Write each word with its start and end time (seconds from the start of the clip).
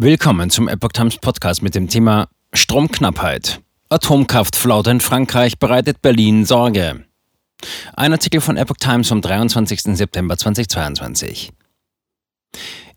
Willkommen 0.00 0.48
zum 0.48 0.68
Epoch 0.68 0.92
Times 0.92 1.16
Podcast 1.16 1.60
mit 1.60 1.74
dem 1.74 1.88
Thema 1.88 2.28
Stromknappheit. 2.52 3.60
Atomkraftflaute 3.88 4.92
in 4.92 5.00
Frankreich 5.00 5.58
bereitet 5.58 6.02
Berlin 6.02 6.44
Sorge. 6.44 7.04
Ein 7.94 8.12
Artikel 8.12 8.40
von 8.40 8.56
Epoch 8.56 8.76
Times 8.76 9.08
vom 9.08 9.20
23. 9.20 9.96
September 9.96 10.36
2022. 10.36 11.50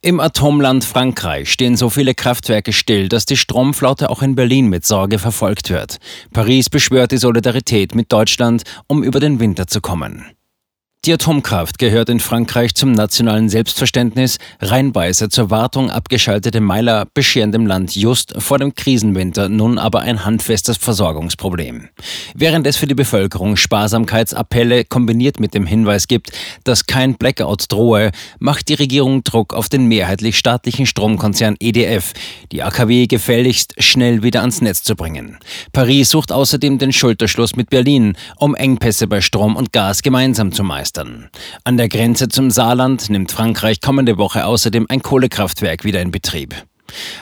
Im 0.02 0.20
Atomland 0.20 0.84
Frankreich 0.84 1.52
stehen 1.52 1.76
so 1.76 1.90
viele 1.90 2.14
Kraftwerke 2.14 2.72
still, 2.72 3.10
dass 3.10 3.26
die 3.26 3.38
Stromflaute 3.38 4.12
auch 4.12 4.22
in 4.22 4.36
Berlin 4.36 4.68
mit 4.68 4.86
Sorge 4.86 5.18
verfolgt 5.18 5.72
wird. 5.72 5.98
Paris 6.32 6.70
beschwört 6.70 7.14
die 7.14 7.18
Solidarität 7.18 7.96
mit 7.96 8.12
Deutschland, 8.14 8.62
um 8.86 9.02
über 9.02 9.20
den 9.20 9.40
Winter 9.40 9.66
zu 9.66 9.82
kommen. 9.82 10.36
Die 11.04 11.14
Atomkraft 11.14 11.80
gehört 11.80 12.10
in 12.10 12.20
Frankreich 12.20 12.76
zum 12.76 12.92
nationalen 12.92 13.50
Selbstverständnis. 13.50 14.38
Reinweise 14.60 15.30
zur 15.30 15.50
Wartung 15.50 15.90
abgeschaltete 15.90 16.62
Meiler 16.62 17.08
bescheren 17.12 17.52
dem 17.52 17.66
Land 17.66 17.96
just 17.96 18.40
vor 18.40 18.60
dem 18.60 18.76
Krisenwinter 18.76 19.50
nun 19.50 19.80
aber 19.80 20.02
ein 20.02 20.26
handfestes 20.26 20.78
Versorgungsproblem. 20.78 21.90
Während 22.36 22.68
es 22.68 22.78
für 22.78 22.86
die 22.86 22.94
Bevölkerung 22.94 23.58
Sparsamkeitsappelle 23.58 24.86
kombiniert 24.86 25.40
mit 25.40 25.56
dem 25.56 25.66
Hinweis 25.66 26.08
gibt, 26.08 26.34
dass 26.66 26.86
kein 26.86 27.16
Blackout 27.16 27.72
drohe, 27.72 28.12
macht 28.38 28.70
die 28.70 28.76
Regierung 28.76 29.24
Druck 29.24 29.56
auf 29.56 29.70
den 29.70 29.88
mehrheitlich 29.88 30.38
staatlichen 30.38 30.86
Stromkonzern 30.86 31.56
EDF, 31.60 32.14
die 32.52 32.62
AKW 32.62 33.08
gefälligst 33.08 33.74
schnell 33.80 34.22
wieder 34.22 34.42
ans 34.42 34.62
Netz 34.62 34.84
zu 34.84 34.96
bringen. 34.96 35.40
Paris 35.74 36.12
sucht 36.12 36.32
außerdem 36.32 36.78
den 36.78 36.94
Schulterschluss 36.94 37.56
mit 37.56 37.72
Berlin, 37.72 38.16
um 38.36 38.54
Engpässe 38.54 39.08
bei 39.08 39.22
Strom 39.22 39.56
und 39.56 39.74
Gas 39.74 40.04
gemeinsam 40.04 40.52
zu 40.52 40.64
meistern 40.64 40.91
meistern. 40.92 41.30
An 41.64 41.78
der 41.78 41.90
Grenze 41.90 42.28
zum 42.28 42.52
Saarland 42.52 43.10
nimmt 43.10 43.32
Frankreich 43.32 43.82
kommende 43.82 44.18
Woche 44.18 44.46
außerdem 44.46 44.88
ein 44.90 45.02
Kohlekraftwerk 45.02 45.84
wieder 45.84 46.02
in 46.02 46.12
Betrieb. 46.12 46.56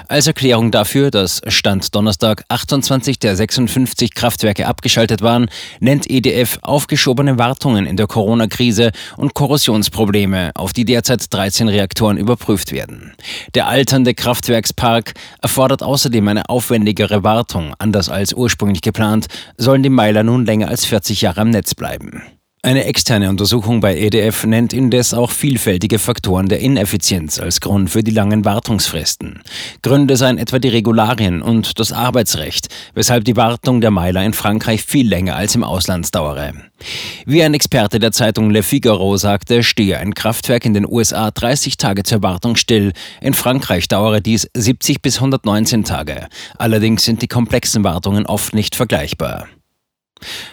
Als 0.08 0.26
Erklärung 0.26 0.72
dafür, 0.72 1.12
dass 1.12 1.42
Stand 1.46 1.94
Donnerstag 1.94 2.44
28 2.50 3.20
der 3.20 3.36
56 3.36 4.16
Kraftwerke 4.16 4.66
abgeschaltet 4.66 5.22
waren, 5.22 5.48
nennt 5.80 6.10
EDF 6.10 6.58
aufgeschobene 6.64 7.38
Wartungen 7.38 7.86
in 7.86 7.96
der 7.96 8.08
Corona-Krise 8.08 8.92
und 9.18 9.36
Korrosionsprobleme, 9.36 10.50
auf 10.56 10.74
die 10.74 10.86
derzeit 10.86 11.32
13 11.32 11.70
Reaktoren 11.70 12.18
überprüft 12.18 12.72
werden. 12.72 13.14
Der 13.54 13.68
alternde 13.68 14.16
Kraftwerkspark 14.16 15.14
erfordert 15.40 15.84
außerdem 15.84 16.28
eine 16.28 16.50
aufwendigere 16.50 17.24
Wartung. 17.24 17.76
Anders 17.78 18.10
als 18.10 18.34
ursprünglich 18.34 18.82
geplant, 18.82 19.28
sollen 19.58 19.84
die 19.84 19.90
Meiler 19.90 20.24
nun 20.24 20.48
länger 20.48 20.70
als 20.70 20.86
40 20.86 21.22
Jahre 21.22 21.42
am 21.42 21.52
Netz 21.52 21.76
bleiben. 21.76 22.24
Eine 22.62 22.84
externe 22.84 23.30
Untersuchung 23.30 23.80
bei 23.80 23.98
EDF 23.98 24.46
nennt 24.46 24.74
indes 24.74 25.14
auch 25.14 25.32
vielfältige 25.32 25.98
Faktoren 25.98 26.50
der 26.50 26.60
Ineffizienz 26.60 27.40
als 27.40 27.62
Grund 27.62 27.90
für 27.90 28.04
die 28.04 28.12
langen 28.12 28.44
Wartungsfristen. 28.44 29.42
Gründe 29.82 30.18
seien 30.18 30.38
etwa 30.38 30.60
die 30.60 30.68
Regularien 30.68 31.42
und 31.42 31.80
das 31.80 31.94
Arbeitsrecht, 31.94 32.68
weshalb 32.96 33.24
die 33.24 33.38
Wartung 33.38 33.80
der 33.80 33.92
Meiler 33.92 34.26
in 34.26 34.34
Frankreich 34.34 34.84
viel 34.84 35.08
länger 35.08 35.38
als 35.38 35.56
im 35.56 35.64
Ausland 35.64 36.14
dauere. 36.14 36.52
Wie 37.26 37.42
ein 37.44 37.54
Experte 37.54 37.98
der 37.98 38.12
Zeitung 38.12 38.50
Le 38.50 38.62
Figaro 38.62 39.16
sagte, 39.16 39.64
stehe 39.64 39.98
ein 39.98 40.14
Kraftwerk 40.14 40.66
in 40.66 40.74
den 40.74 40.86
USA 40.86 41.32
30 41.32 41.78
Tage 41.78 42.04
zur 42.04 42.22
Wartung 42.24 42.58
still. 42.58 42.92
In 43.22 43.36
Frankreich 43.36 43.88
dauere 43.88 44.20
dies 44.20 44.50
70 44.54 45.02
bis 45.02 45.16
119 45.16 45.86
Tage. 45.86 46.28
Allerdings 46.58 47.06
sind 47.06 47.22
die 47.22 47.28
komplexen 47.30 47.86
Wartungen 47.86 48.26
oft 48.26 48.54
nicht 48.54 48.76
vergleichbar. 48.76 49.48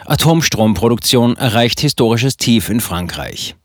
Atomstromproduktion 0.05 1.37
erreicht 1.37 1.81
historisches 1.81 2.37
Tief 2.37 2.69
in 2.69 2.81
Frankreich. 2.81 3.57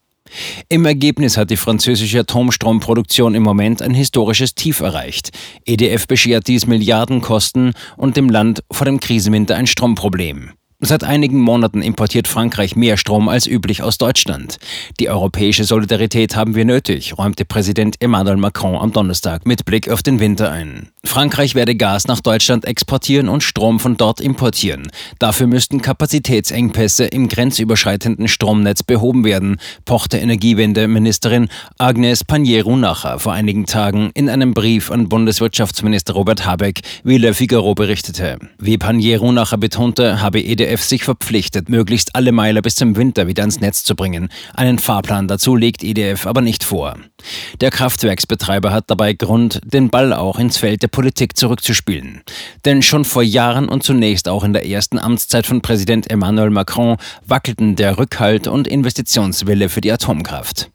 Im 0.70 0.86
Ergebnis 0.86 1.38
hat 1.38 1.50
die 1.50 1.58
französische 1.58 2.22
Atomstromproduktion 2.22 3.36
im 3.36 3.44
Moment 3.44 3.82
ein 3.82 3.94
historisches 3.94 4.56
Tief 4.56 4.80
erreicht. 4.80 5.32
EDF 5.66 6.08
beschert 6.08 6.48
dies 6.48 6.68
Milliardenkosten 6.68 7.74
und 7.98 8.18
dem 8.18 8.30
Land 8.30 8.64
vor 8.72 8.86
dem 8.86 9.00
Krisenwinter 9.00 9.56
ein 9.56 9.68
Stromproblem. 9.68 10.52
Seit 10.84 11.04
einigen 11.04 11.40
Monaten 11.40 11.84
importiert 11.84 12.28
Frankreich 12.28 12.76
mehr 12.76 12.98
Strom 12.98 13.30
als 13.30 13.46
üblich 13.46 13.84
aus 13.84 14.00
Deutschland. 14.00 14.58
Die 15.00 15.10
europäische 15.10 15.64
Solidarität 15.64 16.36
haben 16.36 16.56
wir 16.56 16.66
nötig, 16.66 17.20
räumte 17.20 17.46
Präsident 17.46 17.98
Emmanuel 18.00 18.38
Macron 18.38 18.76
am 18.76 18.92
Donnerstag 18.92 19.46
mit 19.46 19.64
Blick 19.66 19.90
auf 19.90 20.02
den 20.02 20.20
Winter 20.20 20.52
ein. 20.52 20.90
Frankreich 21.04 21.56
werde 21.56 21.76
Gas 21.76 22.08
nach 22.08 22.22
Deutschland 22.22 22.64
exportieren 22.66 23.28
und 23.28 23.42
Strom 23.42 23.80
von 23.80 23.98
dort 23.98 24.22
importieren. 24.22 24.92
Dafür 25.18 25.48
müssten 25.48 25.82
Kapazitätsengpässe 25.82 27.06
im 27.06 27.28
grenzüberschreitenden 27.28 28.28
Stromnetz 28.28 28.84
behoben 28.84 29.26
werden, 29.26 29.58
pochte 29.84 30.20
Energiewende-Ministerin 30.20 31.50
Agnes 31.80 32.24
Pannier-Runacher 32.24 33.18
vor 33.18 33.34
einigen 33.34 33.66
Tagen 33.66 34.12
in 34.14 34.30
einem 34.30 34.54
Brief 34.54 34.92
an 34.92 35.10
Bundeswirtschaftsminister 35.10 36.14
Robert 36.14 36.46
Habeck, 36.46 36.82
wie 37.04 37.18
Le 37.18 37.34
Figaro 37.34 37.74
berichtete. 37.74 38.38
Wie 38.60 38.78
Pannier-Runacher 38.78 39.58
betonte, 39.58 40.22
habe 40.22 40.40
EDF 40.40 40.84
sich 40.84 41.04
verpflichtet, 41.04 41.68
möglichst 41.68 42.16
alle 42.16 42.32
Meiler 42.32 42.62
bis 42.62 42.76
zum 42.76 42.96
Winter 42.96 43.26
wieder 43.26 43.42
ans 43.42 43.60
Netz 43.60 43.84
zu 43.84 43.96
bringen. 43.96 44.30
Einen 44.54 44.78
Fahrplan 44.78 45.28
dazu 45.28 45.56
legt 45.56 45.84
EDF 45.84 46.28
aber 46.28 46.42
nicht 46.42 46.64
vor. 46.64 46.96
Der 47.60 47.72
Kraftwerksbetreiber 47.72 48.72
hat 48.72 48.86
dabei 48.88 49.14
Grund, 49.14 49.62
den 49.66 49.90
Ball 49.90 50.14
auch 50.14 50.38
ins 50.38 50.58
Feld 50.58 50.84
der 50.84 50.91
Politik 50.92 51.38
zurückzuspielen. 51.38 52.22
Denn 52.66 52.82
schon 52.82 53.06
vor 53.06 53.24
Jahren 53.24 53.70
und 53.70 53.84
zunächst 53.84 54.28
auch 54.28 54.44
in 54.44 54.54
der 54.54 54.68
ersten 54.68 55.00
Amtszeit 55.00 55.46
von 55.46 55.62
Präsident 55.62 56.10
Emmanuel 56.10 56.50
Macron 56.50 56.98
wackelten 57.26 57.76
der 57.76 57.98
Rückhalt 57.98 58.48
und 58.48 58.68
Investitionswille 58.68 59.70
für 59.70 59.82
die 59.82 59.92
Atomkraft. 59.92 60.70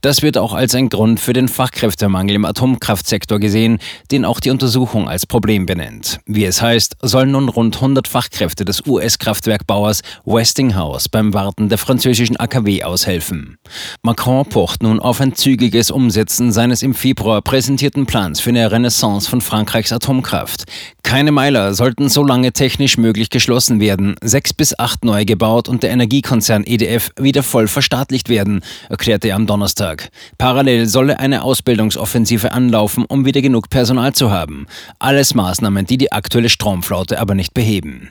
Das 0.00 0.22
wird 0.22 0.38
auch 0.38 0.52
als 0.52 0.74
ein 0.74 0.88
Grund 0.88 1.18
für 1.18 1.32
den 1.32 1.48
Fachkräftemangel 1.48 2.36
im 2.36 2.44
Atomkraftsektor 2.44 3.38
gesehen, 3.38 3.78
den 4.10 4.24
auch 4.24 4.40
die 4.40 4.50
Untersuchung 4.50 5.08
als 5.08 5.26
Problem 5.26 5.66
benennt. 5.66 6.20
Wie 6.26 6.44
es 6.44 6.60
heißt, 6.60 6.96
sollen 7.02 7.30
nun 7.30 7.48
rund 7.48 7.76
100 7.76 8.06
Fachkräfte 8.06 8.64
des 8.64 8.86
US-Kraftwerkbauers 8.86 10.02
Westinghouse 10.24 11.08
beim 11.08 11.32
Warten 11.32 11.68
der 11.68 11.78
französischen 11.78 12.36
AKW 12.36 12.84
aushelfen. 12.84 13.58
Macron 14.02 14.46
pocht 14.46 14.82
nun 14.82 15.00
auf 15.00 15.20
ein 15.20 15.34
zügiges 15.34 15.90
Umsetzen 15.90 16.52
seines 16.52 16.82
im 16.82 16.94
Februar 16.94 17.42
präsentierten 17.42 18.06
Plans 18.06 18.40
für 18.40 18.50
eine 18.50 18.70
Renaissance 18.70 19.28
von 19.28 19.40
Frankreichs 19.40 19.92
Atomkraft. 19.92 20.64
Keine 21.02 21.32
Meiler 21.32 21.72
sollten 21.72 22.08
so 22.08 22.24
lange 22.24 22.52
technisch 22.52 22.98
möglich 22.98 23.30
geschlossen 23.30 23.80
werden, 23.80 24.16
sechs 24.22 24.52
bis 24.52 24.78
acht 24.78 25.04
neu 25.04 25.24
gebaut 25.24 25.68
und 25.68 25.82
der 25.82 25.90
Energiekonzern 25.90 26.64
EDF 26.66 27.10
wieder 27.18 27.42
voll 27.42 27.68
verstaatlicht 27.68 28.28
werden, 28.28 28.60
erklärte 28.88 29.28
er 29.28 29.36
Donnerstag. 29.46 30.08
Parallel 30.38 30.86
solle 30.86 31.18
eine 31.18 31.42
Ausbildungsoffensive 31.42 32.52
anlaufen, 32.52 33.04
um 33.06 33.24
wieder 33.24 33.42
genug 33.42 33.70
Personal 33.70 34.12
zu 34.12 34.30
haben. 34.30 34.66
Alles 34.98 35.34
Maßnahmen, 35.34 35.86
die 35.86 35.98
die 35.98 36.12
aktuelle 36.12 36.48
Stromflaute 36.48 37.20
aber 37.20 37.34
nicht 37.34 37.54
beheben. 37.54 38.10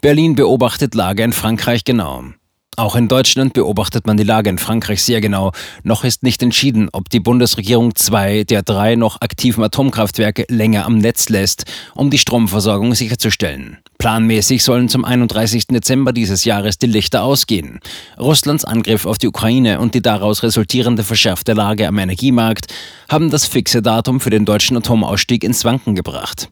Berlin 0.00 0.34
beobachtet 0.34 0.94
Lage 0.94 1.22
in 1.22 1.32
Frankreich 1.32 1.84
genau. 1.84 2.24
Auch 2.74 2.96
in 2.96 3.06
Deutschland 3.06 3.52
beobachtet 3.52 4.06
man 4.06 4.16
die 4.16 4.24
Lage 4.24 4.48
in 4.48 4.56
Frankreich 4.56 5.02
sehr 5.02 5.20
genau. 5.20 5.52
Noch 5.82 6.04
ist 6.04 6.22
nicht 6.22 6.42
entschieden, 6.42 6.88
ob 6.90 7.10
die 7.10 7.20
Bundesregierung 7.20 7.94
zwei 7.96 8.44
der 8.44 8.62
drei 8.62 8.96
noch 8.96 9.20
aktiven 9.20 9.62
Atomkraftwerke 9.62 10.46
länger 10.48 10.86
am 10.86 10.96
Netz 10.96 11.28
lässt, 11.28 11.66
um 11.94 12.08
die 12.08 12.16
Stromversorgung 12.16 12.94
sicherzustellen. 12.94 13.76
Planmäßig 13.98 14.64
sollen 14.64 14.88
zum 14.88 15.04
31. 15.04 15.66
Dezember 15.66 16.14
dieses 16.14 16.46
Jahres 16.46 16.78
die 16.78 16.86
Lichter 16.86 17.22
ausgehen. 17.22 17.78
Russlands 18.18 18.64
Angriff 18.64 19.04
auf 19.04 19.18
die 19.18 19.28
Ukraine 19.28 19.78
und 19.78 19.94
die 19.94 20.00
daraus 20.02 20.42
resultierende 20.42 21.04
verschärfte 21.04 21.52
Lage 21.52 21.86
am 21.86 21.98
Energiemarkt 21.98 22.72
haben 23.10 23.30
das 23.30 23.46
fixe 23.46 23.82
Datum 23.82 24.18
für 24.18 24.30
den 24.30 24.46
deutschen 24.46 24.78
Atomausstieg 24.78 25.44
ins 25.44 25.66
Wanken 25.66 25.94
gebracht. 25.94 26.48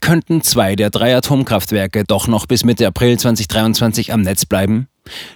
Könnten 0.00 0.40
zwei 0.40 0.74
der 0.74 0.88
drei 0.88 1.14
Atomkraftwerke 1.14 2.04
doch 2.04 2.28
noch 2.28 2.46
bis 2.46 2.64
Mitte 2.64 2.86
April 2.86 3.18
2023 3.18 4.10
am 4.14 4.22
Netz 4.22 4.46
bleiben? 4.46 4.88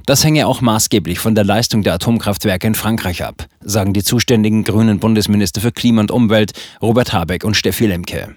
Das 0.06 0.24
hänge 0.24 0.46
auch 0.46 0.60
maßgeblich 0.60 1.18
von 1.18 1.34
der 1.34 1.44
Leistung 1.44 1.82
der 1.82 1.94
Atomkraftwerke 1.94 2.66
in 2.66 2.74
Frankreich 2.74 3.24
ab, 3.24 3.46
sagen 3.60 3.92
die 3.92 4.02
zuständigen 4.02 4.64
grünen 4.64 4.98
Bundesminister 4.98 5.60
für 5.60 5.72
Klima 5.72 6.00
und 6.00 6.10
Umwelt 6.10 6.52
Robert 6.82 7.12
Habeck 7.12 7.44
und 7.44 7.56
Steffi 7.56 7.86
Lemke. 7.86 8.36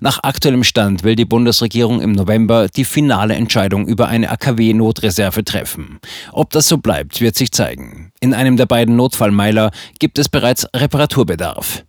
Nach 0.00 0.22
aktuellem 0.22 0.64
Stand 0.64 1.04
will 1.04 1.16
die 1.16 1.24
Bundesregierung 1.24 2.00
im 2.00 2.12
November 2.12 2.68
die 2.68 2.84
finale 2.84 3.34
Entscheidung 3.34 3.86
über 3.86 4.08
eine 4.08 4.30
AKW-Notreserve 4.30 5.44
treffen. 5.44 5.98
Ob 6.32 6.50
das 6.50 6.68
so 6.68 6.78
bleibt, 6.78 7.20
wird 7.20 7.36
sich 7.36 7.52
zeigen. 7.52 8.10
In 8.20 8.34
einem 8.34 8.56
der 8.56 8.66
beiden 8.66 8.96
Notfallmeiler 8.96 9.70
gibt 9.98 10.18
es 10.18 10.28
bereits 10.28 10.66
Reparaturbedarf. 10.74 11.84